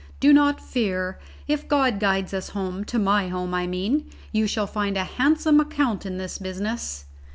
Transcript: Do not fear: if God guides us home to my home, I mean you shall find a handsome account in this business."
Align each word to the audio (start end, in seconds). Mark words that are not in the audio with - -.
Do 0.19 0.33
not 0.33 0.59
fear: 0.59 1.19
if 1.47 1.67
God 1.67 1.99
guides 1.99 2.33
us 2.33 2.49
home 2.57 2.83
to 2.85 2.97
my 2.97 3.27
home, 3.27 3.53
I 3.53 3.67
mean 3.67 4.09
you 4.31 4.47
shall 4.47 4.65
find 4.65 4.97
a 4.97 5.03
handsome 5.03 5.59
account 5.59 6.07
in 6.07 6.17
this 6.17 6.39
business." 6.39 7.05